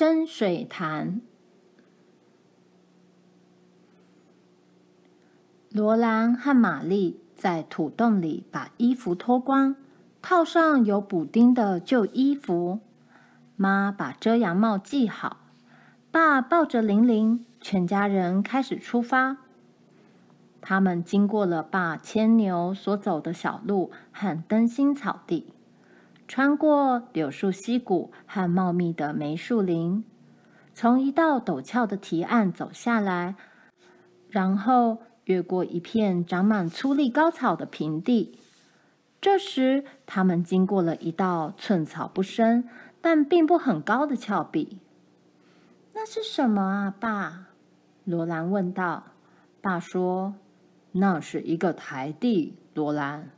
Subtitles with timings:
[0.00, 1.20] 深水潭。
[5.72, 9.74] 罗兰和玛丽在土洞里把衣服脱光，
[10.22, 12.78] 套上有补丁的旧衣服。
[13.56, 15.38] 妈把遮阳帽系好，
[16.12, 19.38] 爸抱着玲玲，全家人开始出发。
[20.60, 25.52] 他们经过了爸牵牛所走的小路和灯芯草地。
[26.28, 30.04] 穿过柳树溪谷和茂密的梅树林，
[30.74, 33.34] 从一道陡峭的堤岸走下来，
[34.28, 38.38] 然后越过一片长满粗礫高草的平地。
[39.22, 42.68] 这时，他们经过了一道寸草不生
[43.00, 44.78] 但并不很高的峭壁。
[45.94, 47.46] “那是什么啊，爸？”
[48.04, 49.04] 罗兰问道。
[49.62, 50.34] 爸说
[50.92, 53.30] ：“那是一个台地，罗兰。”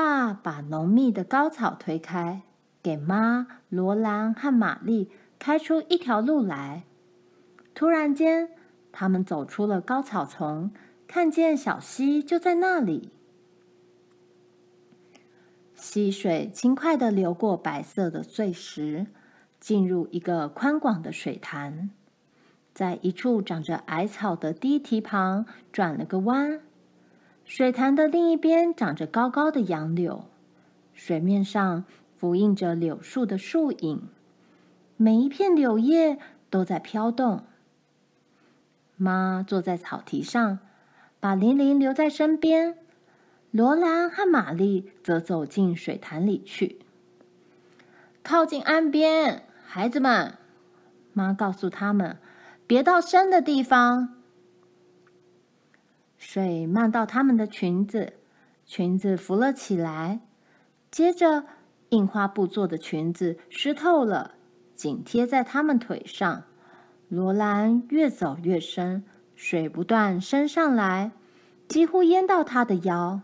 [0.00, 2.40] 爸把浓密的高草推开，
[2.82, 6.84] 给妈、罗兰和玛丽开出一条路来。
[7.74, 8.48] 突然间，
[8.90, 10.72] 他们走出了高草丛，
[11.06, 13.10] 看见小溪就在那里。
[15.74, 19.06] 溪水轻快地流过白色的碎石，
[19.60, 21.90] 进入一个宽广的水潭，
[22.72, 26.62] 在一处长着矮草的堤堤旁转了个弯。
[27.50, 30.26] 水潭的另一边长着高高的杨柳，
[30.94, 31.84] 水面上
[32.16, 34.06] 浮映着柳树的树影，
[34.96, 37.42] 每一片柳叶都在飘动。
[38.96, 40.60] 妈坐在草堤上，
[41.18, 42.78] 把玲玲留在身边，
[43.50, 46.78] 罗兰和玛丽则走进水潭里去。
[48.22, 50.34] 靠近岸边，孩子们，
[51.12, 52.16] 妈告诉他们，
[52.68, 54.19] 别到深的地方。
[56.20, 58.12] 水漫到他们的裙子，
[58.66, 60.20] 裙子浮了起来。
[60.90, 61.44] 接着，
[61.88, 64.34] 印花布做的裙子湿透了，
[64.74, 66.44] 紧贴在他们腿上。
[67.08, 69.02] 罗兰越走越深，
[69.34, 71.12] 水不断升上来，
[71.66, 73.22] 几乎淹到他的腰。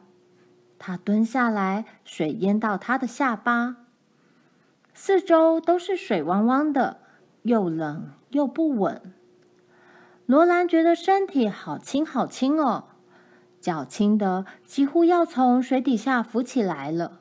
[0.79, 3.77] 他蹲下来，水淹到他的下巴。
[4.95, 7.01] 四周都是水汪汪的，
[7.43, 9.13] 又冷又不稳。
[10.27, 12.85] 罗兰觉得身体好轻好轻哦，
[13.61, 17.21] 脚轻得几乎要从水底下浮起来了。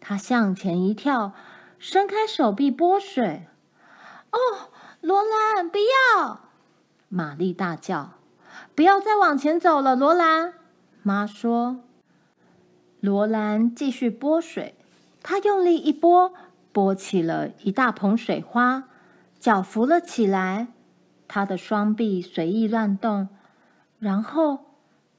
[0.00, 1.32] 他向前一跳，
[1.78, 3.46] 伸开手臂拨水。
[4.32, 4.38] “哦，
[5.02, 6.40] 罗兰，不要！”
[7.10, 8.12] 玛丽大叫
[8.74, 10.54] ，“不要再往前走了，罗兰。”
[11.02, 11.80] 妈说。
[13.00, 14.74] 罗兰继续拨水，
[15.22, 16.32] 他用力一拨，
[16.72, 18.84] 拨起了一大捧水花，
[19.38, 20.68] 脚浮了起来。
[21.28, 23.28] 他的双臂随意乱动，
[24.00, 24.64] 然后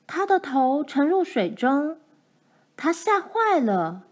[0.07, 1.97] 他的头沉入水中。
[2.75, 4.03] 他吓坏了，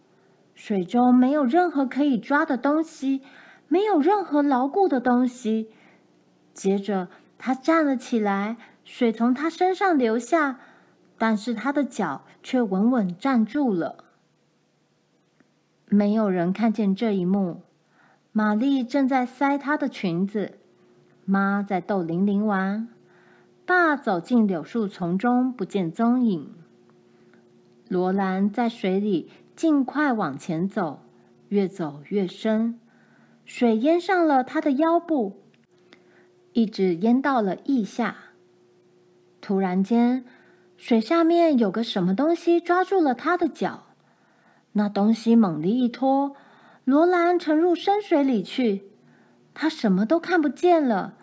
[0.53, 3.21] 水中没有任何可以抓的东西，
[3.67, 5.71] 没有任何牢固的东西。
[6.53, 10.59] 接着他站了起来，水从他身上流下，
[11.17, 14.03] 但是他的脚却稳稳站住了。
[15.89, 17.63] 没有人看见这一幕。
[18.33, 20.59] 玛丽正在塞她的裙子。
[21.29, 22.87] 妈在逗玲玲玩，
[23.65, 26.53] 爸走进柳树丛中，不见踪影。
[27.89, 31.01] 罗兰在水里尽快往前走，
[31.49, 32.79] 越走越深，
[33.43, 35.41] 水淹上了他的腰部，
[36.53, 38.15] 一直淹到了腋下。
[39.41, 40.23] 突然间，
[40.77, 43.83] 水下面有个什么东西抓住了他的脚，
[44.71, 46.37] 那东西猛地一拖，
[46.85, 48.83] 罗兰沉入深水里去。
[49.59, 51.15] 他什么都看不见了。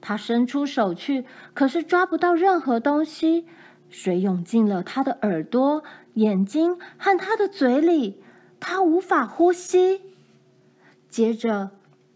[0.00, 3.46] 他伸出手去，可是抓不到任何东西。
[3.90, 5.84] 水涌进了他的耳朵、
[6.14, 8.22] 眼睛和他的嘴里，
[8.58, 10.00] 他无法呼吸。
[11.10, 11.72] 接着，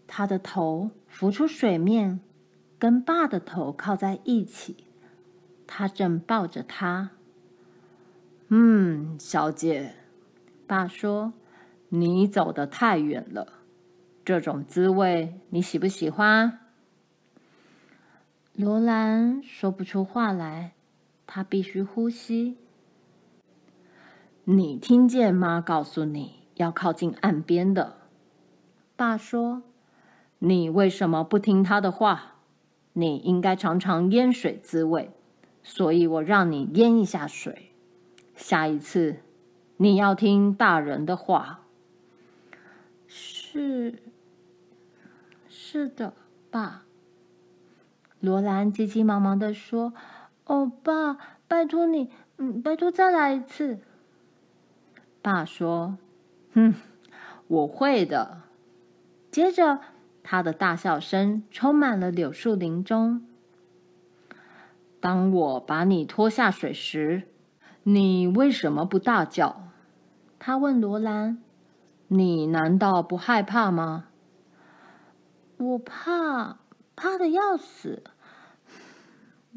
[0.07, 2.19] 他的头浮出水面，
[2.79, 4.75] 跟爸的头靠在一起。
[5.67, 7.11] 他正抱着他。
[8.47, 9.93] 嗯，小姐，
[10.65, 11.33] 爸说
[11.89, 13.53] ：“你走得太远了。”
[14.29, 16.59] 这种滋味，你喜不喜欢？
[18.53, 20.73] 罗兰说不出话来，
[21.25, 22.55] 他必须呼吸。
[24.43, 27.95] 你听见妈告诉你要靠近岸边的？
[28.95, 29.63] 爸说
[30.37, 32.35] ：“你为什么不听他的话？
[32.93, 35.09] 你应该尝尝淹水滋味，
[35.63, 37.71] 所以我让你淹一下水。
[38.35, 39.23] 下一次，
[39.77, 41.61] 你要听大人的话。”
[43.07, 44.03] 是。
[45.71, 46.13] 是的，
[46.49, 46.81] 爸。
[48.19, 49.93] 罗兰急急忙忙地说
[50.45, 51.15] ：“哦，爸，
[51.47, 53.77] 拜托你，嗯，拜托再来一次。”
[55.21, 55.99] 爸说
[56.55, 56.73] ：“哼，
[57.45, 58.41] 我会的。”
[59.29, 59.79] 接着，
[60.23, 63.23] 他的大笑声充满了柳树林中。
[64.99, 67.27] 当我把你拖下水时，
[67.83, 69.61] 你为什么不大叫？
[70.39, 71.43] 他问罗兰
[72.09, 74.05] ：“你难道不害怕吗？”
[75.59, 76.57] 我怕，
[76.95, 78.01] 怕的要死。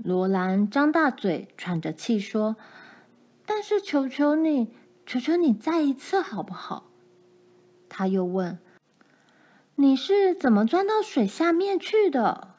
[0.02, 2.56] 罗兰张大嘴，喘着气说
[3.46, 4.74] ：“但是求求你，
[5.06, 6.90] 求求你，再一次好不好？”
[7.88, 8.58] 他又问
[9.76, 12.54] ：“你是怎么钻到水下面去的？”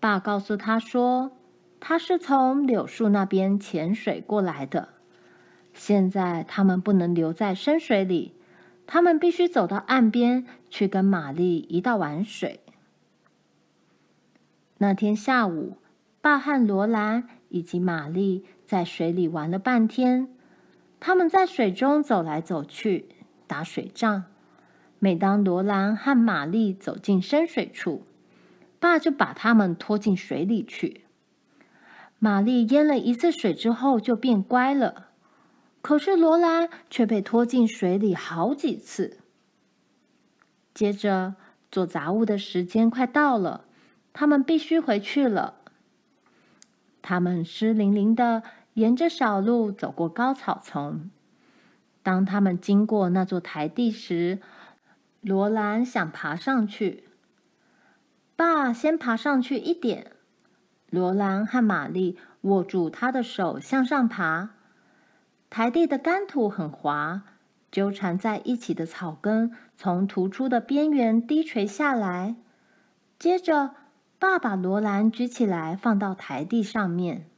[0.00, 1.32] 爸告诉他说
[1.80, 4.88] ：“他是从柳树那边潜水过来的。
[5.74, 8.34] 现在他们不能留在深水里，
[8.86, 12.60] 他们必须走到岸边去跟玛丽一道玩水。”
[14.78, 15.78] 那天下午，
[16.20, 20.28] 爸和罗兰以及玛丽在水里玩了半天。
[21.00, 23.08] 他们在水中走来走去，
[23.46, 24.24] 打水仗。
[24.98, 28.06] 每当罗兰和玛丽走进深水处，
[28.80, 31.02] 爸就把他们拖进水里去。
[32.18, 35.08] 玛丽淹了一次水之后就变乖了，
[35.84, 39.18] 可是罗兰却被拖进水里好几次。
[40.72, 41.34] 接着
[41.70, 43.66] 做杂物的时间快到了，
[44.14, 45.56] 他们必须回去了。
[47.02, 48.42] 他们湿淋淋的
[48.72, 51.10] 沿着小路走过高草丛。
[52.02, 54.38] 当他们经过那座台地时，
[55.20, 57.04] 罗兰想爬上去。
[58.36, 60.12] 爸先爬上去一点，
[60.88, 64.48] 罗兰和玛丽握住他的手向上爬。
[65.54, 67.22] 台地的干土很滑，
[67.70, 72.34] 纠缠在一起的草根从突出的边缘低垂下来。
[73.20, 73.70] 接着，
[74.18, 77.30] 爸把罗兰举起来放到台地上面。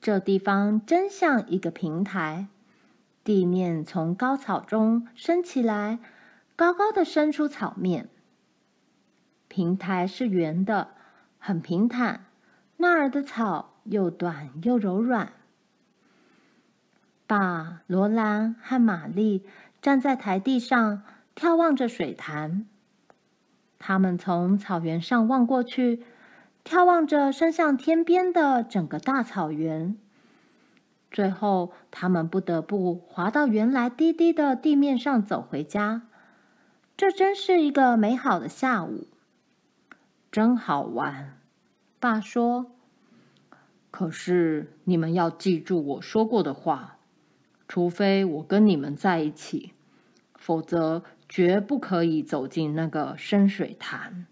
[0.00, 2.46] 这地方真像一个平台，
[3.22, 5.98] 地面从高草中升起来，
[6.56, 8.08] 高高的伸出草面。
[9.48, 10.92] 平台是圆的，
[11.38, 12.24] 很平坦。
[12.78, 15.34] 那儿的草又短又柔软。
[17.26, 19.44] 爸、罗兰和玛丽
[19.80, 21.02] 站在台地上，
[21.34, 22.66] 眺望着水潭。
[23.78, 26.02] 他们从草原上望过去，
[26.64, 29.96] 眺望着伸向天边的整个大草原。
[31.10, 36.02] 最后，他们不得不滑到原来低低的地面上走回家。
[36.96, 39.06] 这真是一个美好的下午。
[40.30, 41.38] 真好玩，
[42.00, 42.72] 爸说。
[43.90, 46.98] 可是你们要记住我说过的话，
[47.66, 49.72] 除非我跟你们在一起，
[50.34, 54.26] 否则绝不可以走进那个深水潭。